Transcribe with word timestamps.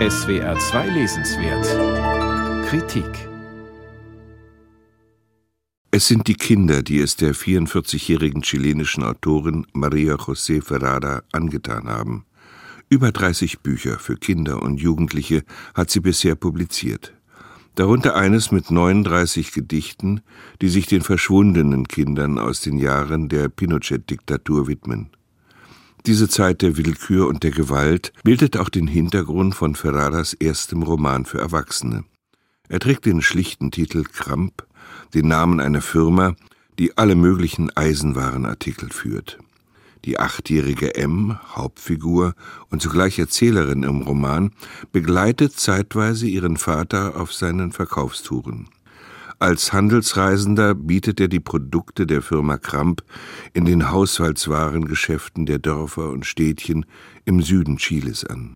SWR 0.00 0.58
2 0.58 0.88
Lesenswert 0.88 2.66
Kritik 2.66 3.06
Es 5.92 6.08
sind 6.08 6.26
die 6.26 6.34
Kinder, 6.34 6.82
die 6.82 6.98
es 6.98 7.14
der 7.14 7.32
44-jährigen 7.32 8.42
chilenischen 8.42 9.04
Autorin 9.04 9.68
Maria 9.72 10.16
José 10.16 10.60
Ferrada 10.60 11.22
angetan 11.30 11.86
haben. 11.86 12.24
Über 12.88 13.12
30 13.12 13.60
Bücher 13.60 14.00
für 14.00 14.16
Kinder 14.16 14.64
und 14.64 14.78
Jugendliche 14.78 15.44
hat 15.74 15.90
sie 15.90 16.00
bisher 16.00 16.34
publiziert. 16.34 17.14
Darunter 17.76 18.16
eines 18.16 18.50
mit 18.50 18.72
39 18.72 19.52
Gedichten, 19.52 20.22
die 20.60 20.70
sich 20.70 20.86
den 20.86 21.02
verschwundenen 21.02 21.86
Kindern 21.86 22.40
aus 22.40 22.62
den 22.62 22.78
Jahren 22.78 23.28
der 23.28 23.48
Pinochet-Diktatur 23.48 24.66
widmen. 24.66 25.10
Diese 26.06 26.28
Zeit 26.28 26.60
der 26.60 26.76
Willkür 26.76 27.26
und 27.28 27.44
der 27.44 27.50
Gewalt 27.50 28.12
bildet 28.24 28.58
auch 28.58 28.68
den 28.68 28.86
Hintergrund 28.86 29.54
von 29.54 29.74
Ferraras 29.74 30.34
erstem 30.34 30.82
Roman 30.82 31.24
für 31.24 31.38
Erwachsene. 31.38 32.04
Er 32.68 32.78
trägt 32.78 33.06
den 33.06 33.22
schlichten 33.22 33.70
Titel 33.70 34.04
Kramp, 34.04 34.66
den 35.14 35.28
Namen 35.28 35.60
einer 35.60 35.80
Firma, 35.80 36.34
die 36.78 36.98
alle 36.98 37.14
möglichen 37.14 37.74
Eisenwarenartikel 37.74 38.90
führt. 38.90 39.38
Die 40.04 40.18
achtjährige 40.18 40.94
M, 40.94 41.38
Hauptfigur 41.54 42.34
und 42.68 42.82
zugleich 42.82 43.18
Erzählerin 43.18 43.82
im 43.82 44.02
Roman, 44.02 44.50
begleitet 44.92 45.54
zeitweise 45.54 46.26
ihren 46.26 46.58
Vater 46.58 47.18
auf 47.18 47.32
seinen 47.32 47.72
Verkaufstouren. 47.72 48.68
Als 49.38 49.72
Handelsreisender 49.72 50.74
bietet 50.74 51.20
er 51.20 51.28
die 51.28 51.40
Produkte 51.40 52.06
der 52.06 52.22
Firma 52.22 52.56
Kramp 52.56 53.02
in 53.52 53.64
den 53.64 53.90
Haushaltswarengeschäften 53.90 55.44
der 55.46 55.58
Dörfer 55.58 56.10
und 56.10 56.24
Städtchen 56.24 56.86
im 57.24 57.42
Süden 57.42 57.76
Chiles 57.76 58.24
an. 58.24 58.54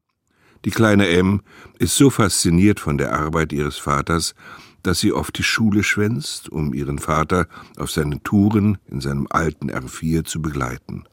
Die 0.64 0.70
kleine 0.70 1.08
M 1.08 1.42
ist 1.78 1.96
so 1.96 2.10
fasziniert 2.10 2.80
von 2.80 2.98
der 2.98 3.12
Arbeit 3.18 3.52
ihres 3.52 3.78
Vaters, 3.78 4.34
dass 4.82 5.00
sie 5.00 5.12
oft 5.12 5.36
die 5.38 5.42
Schule 5.44 5.82
schwänzt, 5.82 6.48
um 6.48 6.72
ihren 6.72 6.98
Vater 6.98 7.46
auf 7.76 7.90
seinen 7.90 8.22
Touren 8.22 8.78
in 8.86 9.00
seinem 9.00 9.26
alten 9.30 9.70
R4 9.70 10.24
zu 10.24 10.40
begleiten. 10.40 11.04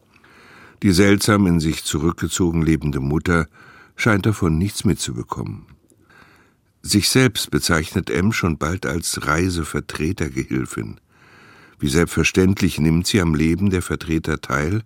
Die 0.84 0.92
seltsam 0.92 1.48
in 1.48 1.60
sich 1.60 1.84
zurückgezogen 1.84 2.62
lebende 2.62 3.00
Mutter 3.00 3.48
scheint 3.96 4.26
davon 4.26 4.58
nichts 4.58 4.86
mitzubekommen. 4.86 5.66
Sich 6.88 7.10
selbst 7.10 7.50
bezeichnet 7.50 8.12
M 8.12 8.32
schon 8.32 8.60
bald 8.60 8.86
als 8.86 9.26
Reisevertretergehilfin. 9.26 11.00
Wie 11.80 11.88
selbstverständlich 11.88 12.80
nimmt 12.80 13.08
sie 13.08 13.22
am 13.22 13.34
Leben 13.34 13.72
der 13.72 13.82
Vertreter 13.82 14.40
teil, 14.40 14.84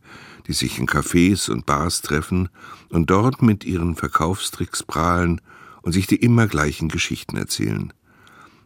die 0.48 0.54
sich 0.54 0.80
in 0.80 0.88
Cafés 0.88 1.52
und 1.52 1.66
Bars 1.66 2.02
treffen 2.02 2.48
und 2.88 3.10
dort 3.10 3.42
mit 3.42 3.66
ihren 3.66 3.98
Verkaufstricks 3.98 4.82
prahlen 4.82 5.42
und 5.82 5.92
sich 5.92 6.08
die 6.08 6.16
immer 6.16 6.48
gleichen 6.48 6.88
Geschichten 6.88 7.36
erzählen. 7.36 7.92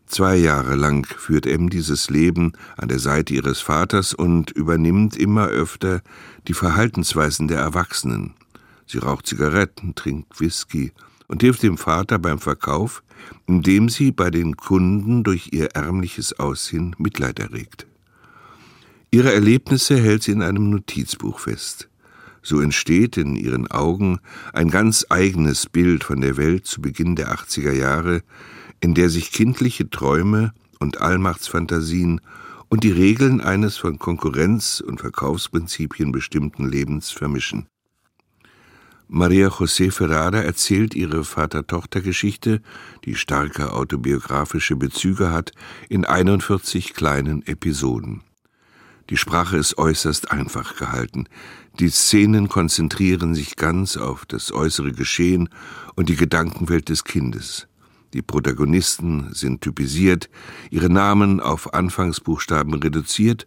Zwei 0.05 0.35
Jahre 0.35 0.75
lang 0.75 1.07
führt 1.07 1.47
M 1.47 1.71
dieses 1.71 2.11
Leben 2.11 2.53
an 2.77 2.87
der 2.87 2.99
Seite 2.99 3.33
ihres 3.33 3.61
Vaters 3.61 4.13
und 4.13 4.51
übernimmt 4.51 5.17
immer 5.17 5.47
öfter 5.47 6.03
die 6.47 6.53
Verhaltensweisen 6.53 7.47
der 7.47 7.57
Erwachsenen. 7.57 8.35
Sie 8.85 8.99
raucht 8.99 9.25
Zigaretten, 9.25 9.95
trinkt 9.95 10.39
Whisky 10.39 10.91
und 11.27 11.41
hilft 11.41 11.63
dem 11.63 11.77
Vater 11.77 12.19
beim 12.19 12.39
Verkauf, 12.39 13.03
indem 13.47 13.89
sie 13.89 14.11
bei 14.11 14.29
den 14.29 14.57
Kunden 14.57 15.23
durch 15.23 15.49
ihr 15.51 15.75
ärmliches 15.75 16.39
Aussehen 16.39 16.95
Mitleid 16.97 17.39
erregt. 17.39 17.87
Ihre 19.11 19.33
Erlebnisse 19.33 19.95
hält 19.95 20.23
sie 20.23 20.31
in 20.31 20.41
einem 20.41 20.69
Notizbuch 20.69 21.39
fest. 21.39 21.89
So 22.41 22.59
entsteht 22.59 23.15
in 23.17 23.35
ihren 23.35 23.69
Augen 23.69 24.19
ein 24.53 24.69
ganz 24.69 25.05
eigenes 25.09 25.67
Bild 25.67 26.03
von 26.03 26.19
der 26.19 26.35
Welt 26.35 26.65
zu 26.65 26.81
Beginn 26.81 27.15
der 27.15 27.33
80er 27.33 27.71
Jahre, 27.71 28.21
in 28.81 28.95
der 28.95 29.09
sich 29.09 29.31
kindliche 29.31 29.89
Träume 29.89 30.51
und 30.79 30.99
Allmachtsfantasien 30.99 32.19
und 32.69 32.83
die 32.83 32.91
Regeln 32.91 33.39
eines 33.39 33.77
von 33.77 33.99
Konkurrenz 33.99 34.83
und 34.85 34.99
Verkaufsprinzipien 34.99 36.11
bestimmten 36.11 36.67
Lebens 36.67 37.11
vermischen. 37.11 37.67
Maria 39.15 39.49
José 39.49 39.91
Ferrada 39.91 40.41
erzählt 40.41 40.95
ihre 40.95 41.23
Vater-Tochter-Geschichte, 41.23 42.63
die 43.05 43.13
starke 43.13 43.71
autobiografische 43.71 44.75
Bezüge 44.75 45.31
hat, 45.31 45.51
in 45.87 46.03
41 46.03 46.95
kleinen 46.95 47.45
Episoden. 47.45 48.23
Die 49.11 49.17
Sprache 49.17 49.55
ist 49.57 49.77
äußerst 49.77 50.31
einfach 50.31 50.77
gehalten. 50.77 51.25
Die 51.79 51.89
Szenen 51.89 52.49
konzentrieren 52.49 53.35
sich 53.35 53.55
ganz 53.55 53.97
auf 53.97 54.25
das 54.25 54.51
äußere 54.51 54.93
Geschehen 54.93 55.49
und 55.93 56.09
die 56.09 56.15
Gedankenwelt 56.15 56.89
des 56.89 57.03
Kindes. 57.03 57.67
Die 58.15 58.23
Protagonisten 58.23 59.31
sind 59.31 59.61
typisiert, 59.61 60.27
ihre 60.71 60.89
Namen 60.89 61.39
auf 61.39 61.75
Anfangsbuchstaben 61.75 62.73
reduziert 62.73 63.45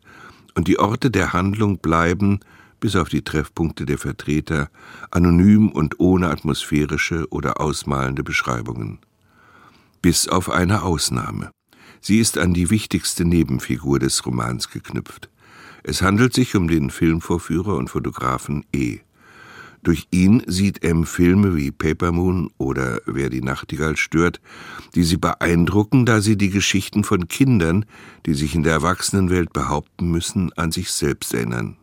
und 0.54 0.68
die 0.68 0.78
Orte 0.78 1.10
der 1.10 1.32
Handlung 1.32 1.78
bleiben, 1.78 2.38
bis 2.86 2.94
auf 2.94 3.08
die 3.08 3.22
Treffpunkte 3.22 3.84
der 3.84 3.98
Vertreter, 3.98 4.70
anonym 5.10 5.70
und 5.70 5.98
ohne 5.98 6.30
atmosphärische 6.30 7.26
oder 7.30 7.60
ausmalende 7.60 8.22
Beschreibungen. 8.22 9.00
Bis 10.02 10.28
auf 10.28 10.48
eine 10.48 10.82
Ausnahme. 10.82 11.50
Sie 12.00 12.20
ist 12.20 12.38
an 12.38 12.54
die 12.54 12.70
wichtigste 12.70 13.24
Nebenfigur 13.24 13.98
des 13.98 14.24
Romans 14.24 14.70
geknüpft. 14.70 15.30
Es 15.82 16.00
handelt 16.00 16.32
sich 16.32 16.54
um 16.54 16.68
den 16.68 16.90
Filmvorführer 16.90 17.76
und 17.76 17.90
Fotografen 17.90 18.64
E. 18.72 19.00
Durch 19.82 20.06
ihn 20.12 20.44
sieht 20.46 20.84
M 20.84 21.06
Filme 21.06 21.56
wie 21.56 21.72
Paper 21.72 22.12
Moon 22.12 22.52
oder 22.56 23.00
Wer 23.04 23.30
die 23.30 23.42
Nachtigall 23.42 23.96
stört, 23.96 24.40
die 24.94 25.02
sie 25.02 25.16
beeindrucken, 25.16 26.06
da 26.06 26.20
sie 26.20 26.38
die 26.38 26.50
Geschichten 26.50 27.02
von 27.02 27.26
Kindern, 27.26 27.84
die 28.26 28.34
sich 28.34 28.54
in 28.54 28.62
der 28.62 28.74
Erwachsenenwelt 28.74 29.52
behaupten 29.52 30.08
müssen, 30.08 30.52
an 30.52 30.70
sich 30.70 30.92
selbst 30.92 31.34
erinnern. 31.34 31.76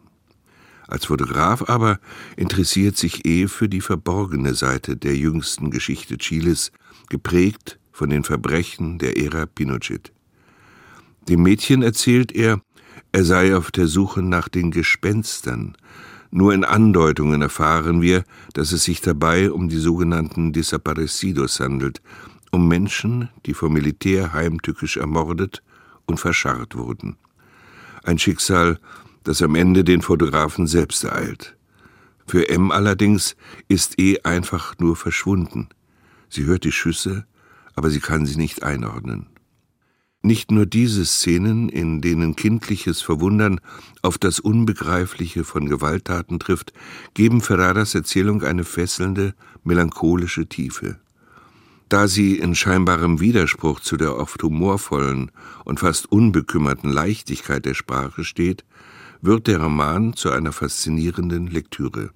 Als 0.87 1.05
Fotograf 1.05 1.69
aber 1.69 1.99
interessiert 2.35 2.97
sich 2.97 3.25
E 3.25 3.47
für 3.47 3.69
die 3.69 3.81
verborgene 3.81 4.53
Seite 4.53 4.97
der 4.97 5.15
jüngsten 5.15 5.71
Geschichte 5.71 6.17
Chiles, 6.17 6.71
geprägt 7.09 7.79
von 7.91 8.09
den 8.09 8.23
Verbrechen 8.23 8.97
der 8.97 9.17
Ära 9.17 9.45
Pinochet. 9.45 10.11
Dem 11.29 11.43
Mädchen 11.43 11.83
erzählt 11.83 12.31
er, 12.33 12.61
er 13.11 13.23
sei 13.23 13.55
auf 13.55 13.71
der 13.71 13.87
Suche 13.87 14.21
nach 14.21 14.49
den 14.49 14.71
Gespenstern. 14.71 15.77
Nur 16.31 16.53
in 16.53 16.65
Andeutungen 16.65 17.41
erfahren 17.41 18.01
wir, 18.01 18.23
dass 18.53 18.71
es 18.71 18.83
sich 18.83 19.01
dabei 19.01 19.51
um 19.51 19.69
die 19.69 19.77
sogenannten 19.77 20.51
Desaparecidos 20.51 21.59
handelt, 21.59 22.01
um 22.51 22.67
Menschen, 22.67 23.29
die 23.45 23.53
vom 23.53 23.73
Militär 23.73 24.33
heimtückisch 24.33 24.97
ermordet 24.97 25.61
und 26.05 26.19
verscharrt 26.19 26.75
wurden. 26.75 27.17
Ein 28.03 28.19
Schicksal, 28.19 28.79
das 29.23 29.41
am 29.41 29.55
Ende 29.55 29.83
den 29.83 30.01
Fotografen 30.01 30.67
selbst 30.67 31.03
ereilt. 31.03 31.55
Für 32.25 32.49
M 32.49 32.71
allerdings 32.71 33.35
ist 33.67 33.99
E 33.99 34.19
einfach 34.23 34.75
nur 34.79 34.95
verschwunden. 34.95 35.69
Sie 36.29 36.45
hört 36.45 36.63
die 36.63 36.71
Schüsse, 36.71 37.25
aber 37.75 37.89
sie 37.89 37.99
kann 37.99 38.25
sie 38.25 38.37
nicht 38.37 38.63
einordnen. 38.63 39.27
Nicht 40.25 40.51
nur 40.51 40.65
diese 40.65 41.05
Szenen, 41.05 41.67
in 41.67 41.99
denen 41.99 42.37
kindliches 42.37 43.01
Verwundern 43.01 43.59
auf 44.01 44.17
das 44.17 44.39
Unbegreifliche 44.39 45.43
von 45.43 45.67
Gewalttaten 45.67 46.39
trifft, 46.39 46.71
geben 47.13 47.41
Ferraras 47.41 47.93
Erzählung 47.93 48.41
eine 48.41 48.63
fesselnde, 48.63 49.33
melancholische 49.65 50.47
Tiefe. 50.47 50.97
Da 51.89 52.07
sie 52.07 52.37
in 52.37 52.55
scheinbarem 52.55 53.19
Widerspruch 53.19 53.81
zu 53.81 53.97
der 53.97 54.15
oft 54.15 54.41
humorvollen 54.41 55.29
und 55.65 55.81
fast 55.81 56.09
unbekümmerten 56.09 56.89
Leichtigkeit 56.89 57.65
der 57.65 57.73
Sprache 57.73 58.23
steht, 58.23 58.63
wird 59.23 59.47
der 59.47 59.61
Roman 59.61 60.13
zu 60.13 60.31
einer 60.31 60.51
faszinierenden 60.51 61.47
Lektüre. 61.47 62.11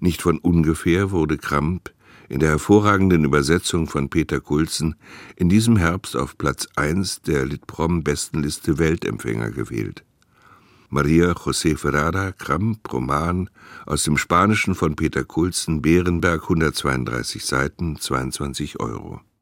Nicht 0.00 0.20
von 0.20 0.38
ungefähr 0.38 1.12
wurde 1.12 1.38
Kramp 1.38 1.92
in 2.28 2.40
der 2.40 2.50
hervorragenden 2.50 3.24
Übersetzung 3.24 3.86
von 3.86 4.10
Peter 4.10 4.40
Kulzen 4.40 4.96
in 5.36 5.48
diesem 5.48 5.76
Herbst 5.76 6.16
auf 6.16 6.36
Platz 6.36 6.66
1 6.74 7.22
der 7.22 7.46
Litprom-Bestenliste 7.46 8.78
Weltempfänger 8.78 9.50
gewählt. 9.50 10.02
Maria 10.90 11.32
José 11.32 11.76
Ferrada, 11.76 12.32
Kramp, 12.32 12.92
Roman 12.92 13.48
aus 13.86 14.02
dem 14.02 14.16
Spanischen 14.16 14.74
von 14.74 14.96
Peter 14.96 15.22
Kulzen, 15.22 15.82
Bärenberg, 15.82 16.42
132 16.42 17.44
Seiten, 17.44 17.96
22 17.96 18.80
Euro. 18.80 19.20